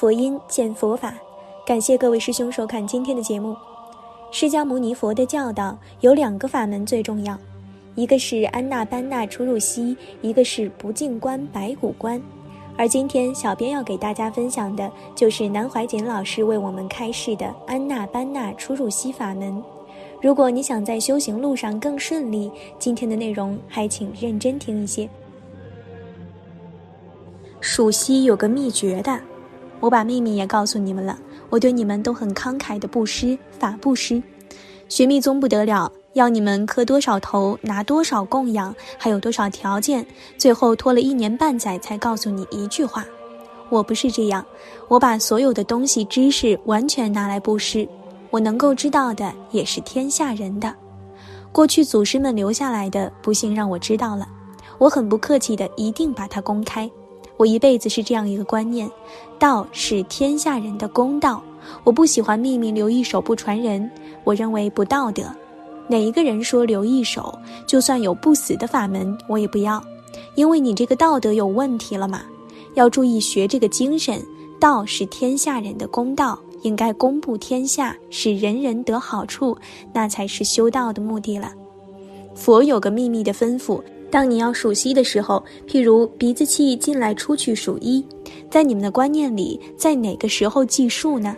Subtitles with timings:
[0.00, 1.12] 佛音，见佛法。
[1.66, 3.54] 感谢各位师兄收看今天的节目。
[4.30, 7.38] 释迦牟尼佛的教导有两个法门最重要，
[7.96, 12.18] 一个是安那班那出入息，一个是不净观白骨观。
[12.78, 19.62] 而今天小编要给大家分享的就是南怀瑾老师为我们开示的安那班那出入息法门。
[20.22, 25.06] 如果你想在修行路上更顺利，今天的内容还请认真听一些。
[27.60, 29.20] 数息有个秘诀的，
[29.80, 31.18] 我把秘密也告诉你们了。
[31.48, 34.22] 我对你们都很慷慨的布施，法布施。
[34.88, 40.06] 学密宗不得了，要你们磕多少头，拿多少供养，还有多少条件，
[40.36, 43.04] 最后拖了一年半载才告诉你一句话。
[43.68, 44.44] 我不是这样，
[44.88, 47.88] 我把所有的东西知识完全拿来布施。
[48.30, 50.74] 我能够知道的也是天下人的，
[51.50, 54.28] 过去祖师们留下来的，不幸让我知道了。
[54.78, 56.90] 我很不客气的，一定把它公开。
[57.40, 58.86] 我一辈子是这样一个观念：
[59.38, 61.42] 道是天下人的公道。
[61.84, 63.90] 我不喜欢秘密留一手不传人，
[64.24, 65.22] 我认为不道德。
[65.88, 67.34] 哪一个人说留一手，
[67.66, 69.82] 就算有不死的法门，我也不要，
[70.34, 72.20] 因为你这个道德有问题了嘛。
[72.74, 74.22] 要注意学这个精神，
[74.60, 76.38] 道是天下人的公道。
[76.60, 79.56] 应该公布天下，使人人得好处，
[79.94, 81.50] 那才是修道的目的了。
[82.34, 88.04] 佛有个秘密的吩咐：当你要数息的时候，譬如鼻子气进来出去数一，
[88.50, 91.36] 在你们的观念里，在哪个时候计数呢？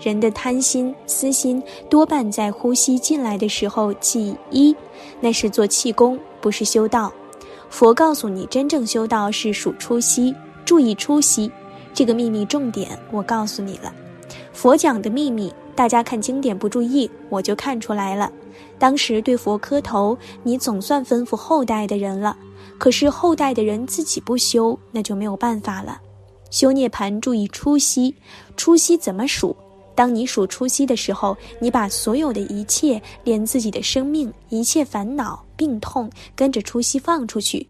[0.00, 4.74] 人的贪心、私心多半在呼吸进来的时候计一，
[5.20, 7.12] 那是做气功，不是修道。
[7.68, 11.50] 佛告诉你，真正修道是数出息，注意出息。
[11.92, 13.92] 这个秘密重点，我告诉你了。
[14.52, 18.30] 佛讲的秘密，大家看经典不注意，我就看出来了。
[18.78, 22.36] 当时对佛磕头，你总算吩咐后代的人了。
[22.78, 26.00] 可是后代的人自己不修，那就没有办法了。
[26.50, 28.14] 修涅盘注意初息，
[28.56, 29.56] 初息怎么数？
[29.94, 37.66] 当你数初息的时候，你把所有的一切，连自己的生命、一切烦恼、病痛，跟着初息放出去。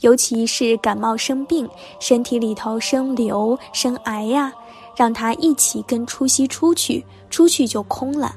[0.00, 1.68] 尤其是感冒生病，
[2.00, 4.52] 身体里头生瘤、生癌呀。
[4.96, 8.34] 让它一起跟初息出去，出去就空了。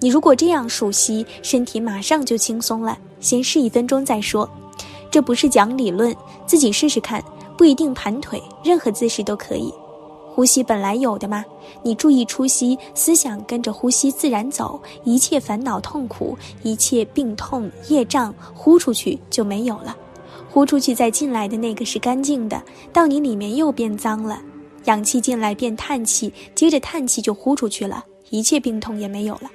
[0.00, 2.96] 你如果这样数息，身体马上就轻松了。
[3.20, 4.48] 先试一分钟再说，
[5.10, 6.14] 这不是讲理论，
[6.46, 7.22] 自己试试看，
[7.56, 9.72] 不一定盘腿，任何姿势都可以。
[10.30, 11.44] 呼吸本来有的嘛，
[11.82, 19.96] 你注意出息，思想跟着呼吸自然走，一切烦恼痛苦，一切病痛业障，呼出去就没有了。
[20.48, 24.40] 呼出去再进来的那个是干净的，到你里面又变脏了。
[24.84, 29.50] 氧气进来变叹气，接着叹气就呼出去了，一切病痛也没有了。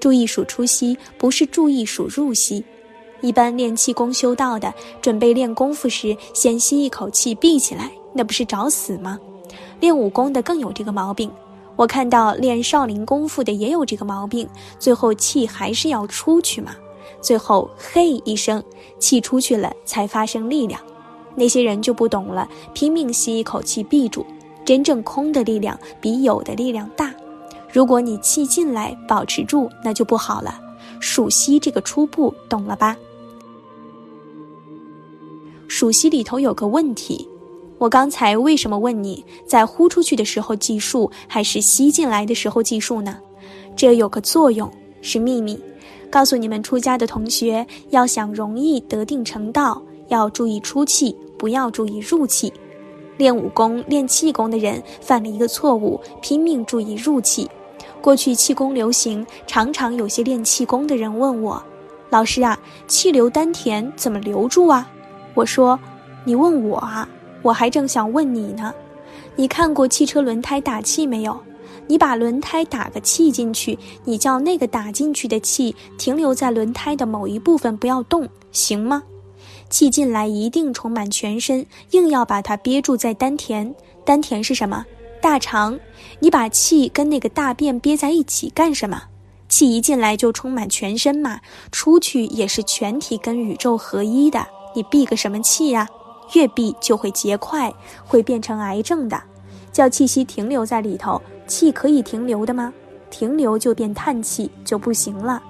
[0.00, 2.64] 注意数出息，不是注意数入息。
[3.22, 9.18] 一般练气功修道的，准备练功夫时，先吸一口气闭起来，那不是找死吗？
[9.80, 11.30] 练武功的更有这个毛病。
[11.76, 14.48] 我看到练少林功夫的也有这个毛病，
[14.78, 16.74] 最后气还是要出去嘛。
[17.20, 18.62] 最后嘿一声，
[18.98, 20.80] 气出去了才发生力量。
[21.34, 24.24] 那些人就不懂了，拼命吸一口气闭住。
[24.64, 27.14] 真正空的力量比有的力量大。
[27.76, 30.58] 如果你气进来保持住，那就不好了。
[30.98, 32.96] 数息这个初步懂了吧？
[35.68, 37.28] 数息里头有个问题，
[37.76, 43.18] 我刚才为什么问你在呼出去的时候计数，还是吸进来的时候计数呢？
[43.76, 44.72] 这有个作用，
[45.02, 45.60] 是秘密。
[46.08, 52.50] 告诉你们出家的同学，要想容易得定成道，要注意出气，不要注意入气。
[53.18, 57.46] 练武功、练气功的人犯了一个错误，拼命注意入气。
[58.06, 61.60] 过去气功流行，常常有些练气功的人问我
[62.08, 62.56] ：“老师啊，
[62.86, 64.88] 气流丹田怎么留住啊？”
[65.34, 65.76] 我说
[66.22, 67.08] ：“你问我啊，
[67.42, 68.72] 我还正想问你呢。
[69.34, 71.36] 你看过汽车轮胎打气没有？
[71.88, 79.02] 你把轮胎打个气进去，你叫那个打进去的气停留在轮胎的某一部分，不要动，行吗？”
[79.68, 83.74] 气进来一定充满全身，硬要把它憋住在丹田。
[84.04, 84.86] 丹田是什么？
[85.26, 85.76] 大肠。
[86.20, 89.02] 你把气跟那个大便憋在一起干什么？
[89.48, 91.40] 气一进来就充满全身嘛，
[91.72, 94.46] 出去也是全体跟宇宙合一的。
[94.76, 95.88] 你闭个什么气呀？
[96.34, 97.74] 越闭就会结块，
[98.04, 99.20] 会变成癌症的。
[99.72, 102.72] 叫气息停留在里头，气可以停留的吗？
[103.10, 105.42] 停留就变叹气，就不行了。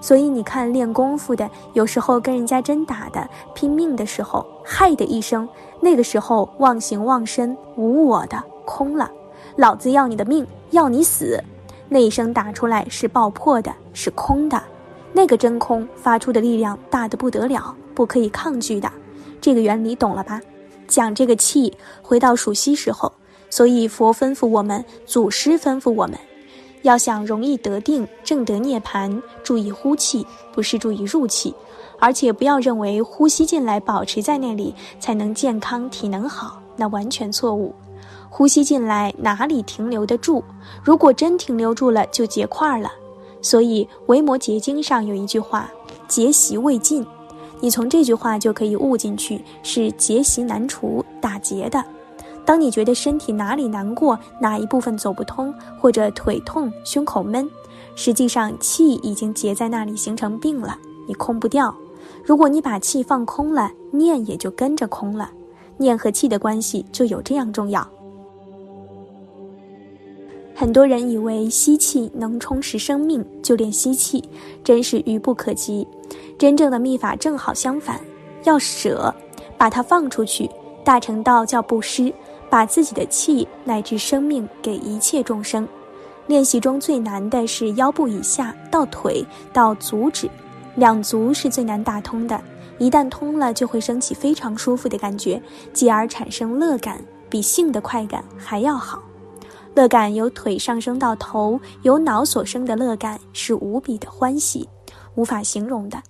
[0.00, 5.48] 所以你看，练功夫的有时候跟人家真打的拼命的时候，嗨的一声，
[5.80, 9.08] 那个时候忘形忘身无我的空了，
[9.56, 11.42] 老子要你的命，要你死，
[11.88, 14.62] 那一声打出来是爆破的，是空的，
[15.12, 18.90] 那个真空发出的力量大的不得了，不可以抗拒的，
[19.40, 20.40] 这个原理懂了吧？
[20.86, 23.12] 讲这个气，回到数息时候，
[23.48, 26.18] 所以佛吩咐我们，祖师吩咐我们，
[26.82, 31.54] 要想容易得定、正得涅盘，注意呼气，不是注意入气。
[32.02, 37.74] 而且不要认为呼吸进来，保持在那里才能健康、体能好，那完全错误。
[38.30, 40.42] 呼吸进来哪里停留得住？
[40.82, 42.90] 如果真停留住了，就结块了。
[43.42, 45.68] 所以《维摩诘经》上有一句话
[46.08, 47.04] ：“结习未尽。”
[47.60, 51.84] 你从这句话就可以悟进去，是结习难除、打结的。
[52.46, 57.48] 当你觉得身体哪里难过，哪一部分走不通，或者腿痛、胸口闷，
[57.94, 61.74] 实际上气已经结在那里，形成病了，你空不掉。
[62.24, 65.30] 如果你把气放空了，念也就跟着空了。
[65.76, 67.86] 念和气的关系就有这样重要。
[70.60, 74.22] 很多人以为吸气能充实生命，就练吸气，
[74.62, 75.88] 真是愚不可及。
[76.38, 77.98] 真正的秘法正好相反，
[78.44, 79.14] 要舍，
[79.56, 80.50] 把它放出去。
[80.84, 82.12] 大乘道叫布施，
[82.50, 85.66] 把自己的气乃至生命给一切众生。
[86.26, 89.24] 练习中最难的是腰部以下到腿
[89.54, 90.28] 到足趾。
[90.74, 92.38] 两足是最难打通的，
[92.76, 95.40] 一旦通了，就会升起非常舒服的感觉，
[95.72, 99.02] 继而产生乐感，比性的快感还要好。
[99.74, 104.68] 乐感由腿上升到头，由脑所生的乐感是无比的欢喜，
[105.14, 106.02] 无法形容的。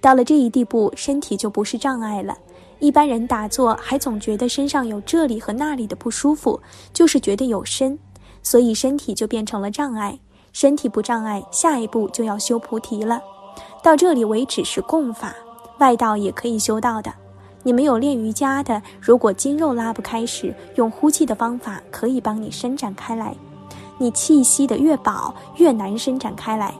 [0.00, 2.36] 到了这一地步，身体就不是障碍了。
[2.78, 6.60] 一般人打坐还总觉得身上有这里和那里的不舒服，
[6.92, 7.98] 就是觉得有身，
[8.42, 10.16] 所以身体就变成了障碍。
[10.52, 13.20] 身体不障碍，下一步就要修菩提了。
[13.82, 15.34] 到这里为止是共法，
[15.78, 17.12] 外道也可以修道的。
[17.68, 23.36] 你没有练瑜伽的，如果筋肉拉不开时，用呼气的方法可以帮你伸展开来。
[23.98, 26.72] 你气吸的越饱，越难伸展开来。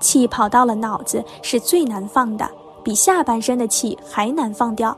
[0.00, 2.50] 气跑到了脑子是最难放的，
[2.82, 4.96] 比下半身的气还难放掉。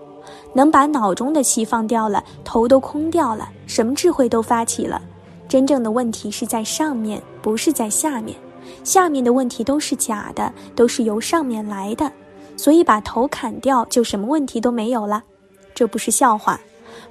[0.53, 5.03] 能把脑中的气放掉了，头都空掉了，什么智慧都发起了。
[5.49, 8.39] 真正的问题是在上面，不是在下面。
[8.85, 12.13] 下面的问题都是假的，都是由上面来的，
[12.57, 15.25] 所以把头砍掉就什么问题都没有了，
[15.75, 16.61] 这不是笑话。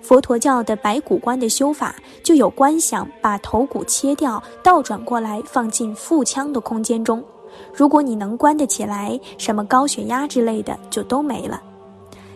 [0.01, 7.23] 佛陀教的白骨观的修法就有观想，把头骨切掉，倒转过来放进腹腔的空间中。
[7.73, 11.61] 如果你能关得起来，什么高血压之类的就都没了。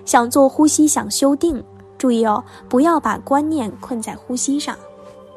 [0.06, 1.64] 想做呼吸，想修定，
[1.98, 4.76] 注意哦，不要把观念困在呼吸上。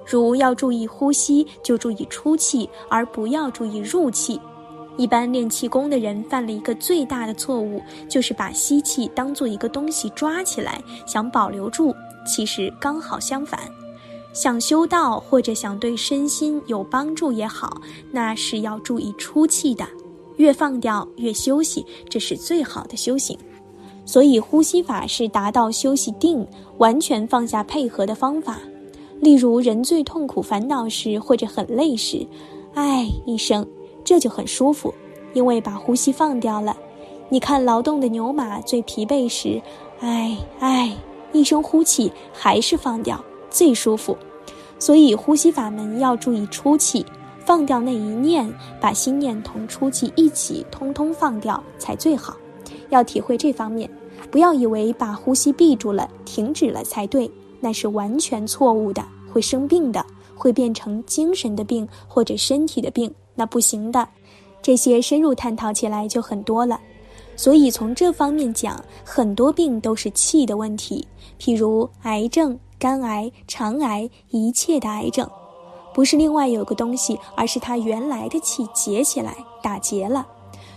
[0.04, 4.40] 如要注意呼吸，就注意出气，而不要注意入气。
[4.98, 11.94] 一般练气功的人犯了一个最大的错误，就是把吸气当做一个东西抓起来，想保留住。
[12.26, 13.60] 其实刚好相反，
[14.34, 17.80] 想修道或者想对身心有帮助也好，
[18.10, 19.86] 那是要注意出气的。
[20.36, 23.38] 越放掉越休息，这是最好的修行。
[24.04, 26.46] 所以呼吸法是达到休息定、
[26.78, 28.58] 完全放下配合的方法。
[29.20, 32.26] 例如，人最痛苦、烦恼时，或者很累时，
[32.74, 33.66] 唉一声，
[34.08, 34.94] 这就很舒服，
[35.34, 36.74] 因为把呼吸放掉了。
[37.28, 39.60] 你看，劳动的牛马最疲惫时，
[40.00, 40.96] 唉唉
[41.30, 44.16] 一声呼气，还是放掉，最舒服。
[44.78, 47.04] 所以，呼吸法门要注意出气，
[47.44, 48.50] 放掉那一念，
[48.80, 52.34] 把心念同出气一起通通放掉才最好。
[52.88, 53.90] 要体会这方面，
[54.30, 57.30] 不要以为把呼吸闭住了、停止了才对。
[57.60, 60.02] 那是完全错误的，会生病的，
[60.34, 64.06] 会变成精神的病或者身体的病，那不行的。
[64.60, 66.78] 这些深入探讨起来就很多了，
[67.36, 71.06] 所以从这方面讲，很多病都是气的问题，
[71.38, 75.30] 譬如癌症、肝癌、肠癌，一切的癌症，
[75.94, 80.26] 不是另外有个东西，而是它原来的气结起来打结了。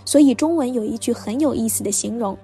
[0.04, 2.38] 所以中文有一句很有意思的形容。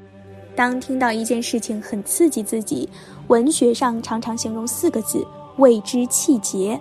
[0.57, 2.89] 当听到一件事情很刺激自己，
[3.29, 5.25] 文学上常常形容四个字：
[5.59, 6.79] 谓之气结。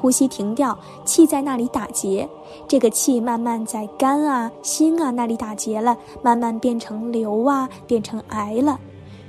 [0.00, 2.28] 呼吸停掉，气在那里打结，
[2.68, 8.78] 这个气慢慢在肝啊、心啊那里打结了，慢慢变成瘤啊，变成癌了。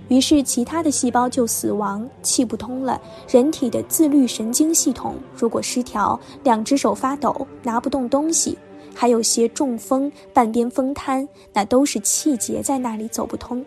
[0.10, 3.02] 于是其他的细胞就死亡，气不通了。
[3.28, 8.58] 人体的自律神经系统如果失调，两只手发抖，拿不动东西，
[8.96, 13.66] 还有些中风、半边风瘫，那都是气结在那里走不通。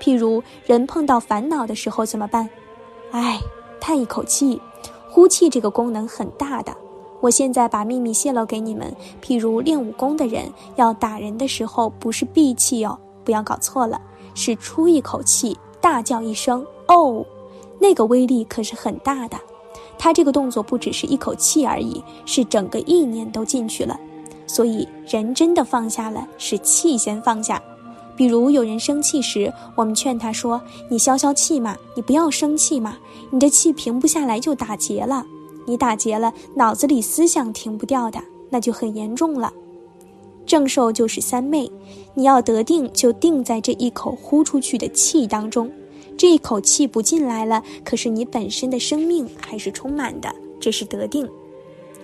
[0.00, 2.48] 譬如人碰到烦恼的时候怎么办？
[3.10, 3.38] 唉，
[3.78, 4.58] 叹一口气，
[5.14, 6.76] 呼气这个功能很大的。
[7.20, 8.92] 我现在把秘密泄露给你们。
[9.22, 14.02] 譬如练武功的人要打人的时候，不是闭气哦，不要搞错了，
[14.34, 17.24] 是出一口气，大叫一声“哦”，
[17.78, 19.38] 那个威力可是很大的。
[19.96, 23.96] 他这个动作不只是一口气而已，是整个意念都进去了。
[24.48, 27.62] 所以人真的放下了，是气先放下。
[28.16, 32.96] 比如有人生气时，我们劝他说：“你消消气嘛，你不要生气嘛，
[33.30, 35.24] 你的气平不下来就打结了。”
[35.66, 39.50] 你打结了，脑子里思想停不掉的，那就很严重了。
[40.44, 41.72] 正受就是三昧，
[42.12, 45.72] 你要得定，就定在这一口呼出去的气当中。
[46.18, 50.28] 这一口气不进来了，可是你本身的生命还是充满的，
[50.60, 51.26] 这是得定。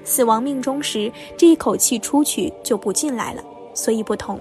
[0.05, 4.41] 死亡命中时，这一口气出去就不进来了，所以不同。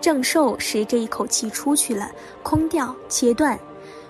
[0.00, 2.10] 正受时这一口气出去了，
[2.42, 3.58] 空掉切断，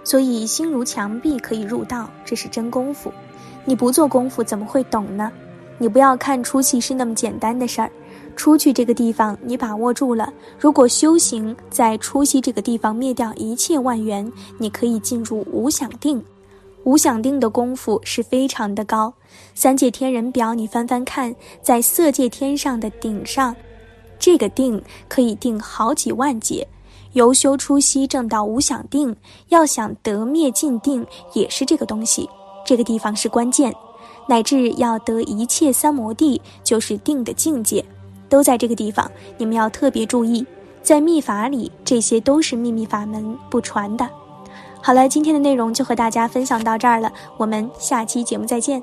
[0.05, 3.13] 所以心如墙壁可以入道，这是真功夫。
[3.65, 5.31] 你不做功夫怎么会懂呢？
[5.79, 7.91] 你不要看出气是那么简单的事儿。
[8.37, 10.33] 出去这个地方，你把握住了。
[10.59, 16.23] 如果修行在出息这个地方灭掉一切万缘，你可以进入无想定。
[16.85, 19.13] 无想定的功夫是非常的高。
[19.55, 23.55] 三界天人表你翻翻看，在色界天上的顶上，
[24.21, 26.69] 这个定可以定好几万劫。
[27.15, 29.17] 由修出息正到无想定，
[29.49, 32.31] 要想得灭尽定，也是这个东西。
[32.65, 33.75] 这个地方是关键，
[34.29, 37.85] 乃至要得一切三摩地，就是定的境界。
[38.29, 40.47] 都在这个地方，你们要特别注意，
[40.85, 44.09] 在秘法里，这些都是秘密法门，不传的。
[44.81, 48.81] 好了，今天的内容就和大家分享到这儿了，我们下期节目再见。